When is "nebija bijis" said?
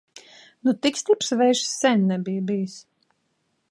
2.13-2.83